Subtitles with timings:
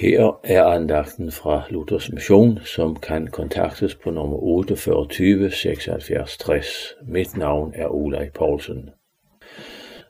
[0.00, 6.94] Her er andagten fra Luthers Mission, som kan kontaktes på nummer 48 76 60.
[7.02, 8.90] Mit navn er Olaj Poulsen.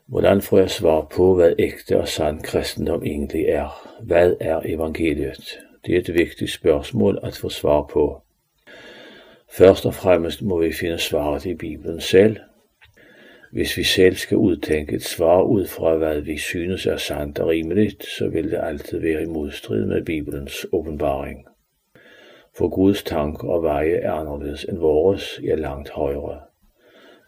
[0.07, 3.89] Hvordan får jeg svar på, hvad ægte og sand kristendom egentlig er?
[4.03, 5.59] Hvad er evangeliet?
[5.87, 8.23] Det er et vigtigt spørgsmål at få svar på.
[9.53, 12.37] Først og fremmest må vi finde svaret i Bibelen selv.
[13.53, 17.49] Hvis vi selv skal udtænke et svar ud fra, hvad vi synes er sandt og
[17.49, 21.47] rimeligt, så vil det altid være i modstrid med Bibelens åbenbaring.
[22.57, 26.41] For Guds tanker og veje er anderledes end vores, ja langt højere.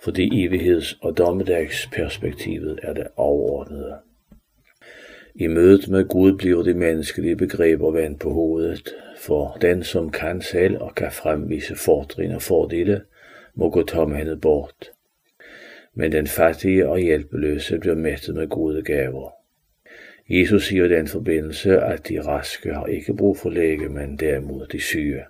[0.02, 3.96] Fordi evigheds- og dommedagsperspektivet er det overordnede.
[5.34, 10.40] I mødet med Gud bliver de menneskelige begreber vendt på hovedet, for den som kan
[10.40, 13.00] selv og kan fremvise fordringer og fordele,
[13.54, 14.90] må gå tomhændet bort.
[15.94, 19.30] Men den fattige og hjælpeløse bliver mættet med gode gaver.
[20.28, 24.66] Jesus siger i den forbindelse, at de raske har ikke brug for læge, men derimod
[24.66, 25.24] de syge.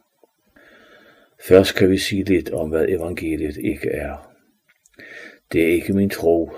[1.48, 4.34] Først kan vi sige lidt om, hvad evangeliet ikke er.
[5.52, 6.50] Det er ikke min tro,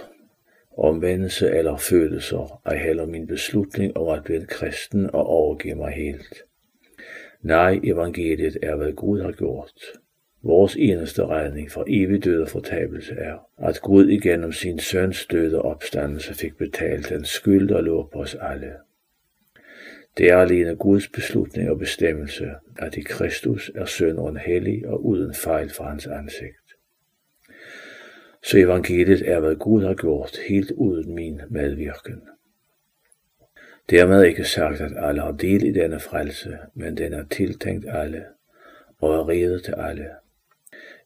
[0.76, 6.42] omvendelse eller følelser, og heller min beslutning om at blive kristen og overgive mig helt.
[7.42, 9.72] Nej, evangeliet er, hvad Gud har gjort.
[10.46, 15.54] Vores eneste redning fra evig død og fortabelse er, at Gud igennem sin søns død
[15.54, 18.72] og opstandelse fik betalt den skyld, der lå på os alle.
[20.18, 25.34] Det er alene Guds beslutning og bestemmelse, at i Kristus er sønderen hellig og uden
[25.34, 26.76] fejl fra hans ansigt.
[28.42, 32.22] Så evangeliet er, hvad Gud har gjort, helt uden min medvirken.
[33.90, 38.24] Dermed ikke sagt, at alle har del i denne frelse, men den er tiltænkt alle
[38.98, 40.06] og er redet til alle.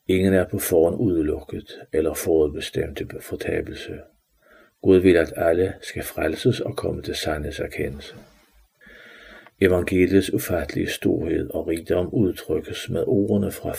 [0.09, 4.01] Ingen er på forhånd udelukket eller forudbestemt til fortabelse.
[4.83, 7.15] Gud vil, at alle skal frelses og komme til
[7.63, 8.15] erkendelse.
[9.61, 13.71] Evangeliets ufattelige storhed og rigdom udtrykkes med ordene fra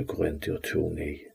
[0.00, 0.06] 1.
[0.06, 1.28] Korinther 2.9.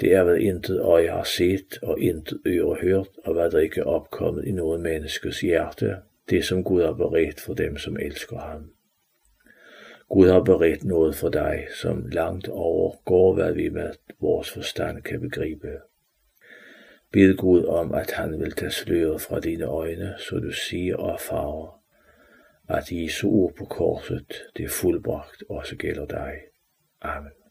[0.00, 3.80] Det er, hvad intet øje har set og intet øre hørt, og hvad der ikke
[3.80, 5.96] er opkommet i noget menneskes hjerte,
[6.30, 8.70] det som Gud har beredt for dem, som elsker ham.
[10.08, 15.20] Gud har beredt noget for dig, som langt overgår, hvad vi med vores forstand kan
[15.20, 15.68] begribe.
[17.12, 21.12] Bid Gud om, at han vil tage sløret fra dine øjne, så du siger og
[21.12, 21.80] erfarer,
[22.68, 26.32] at Jesu ord på korset, det er fuldbragt, også gælder dig.
[27.00, 27.43] Amen.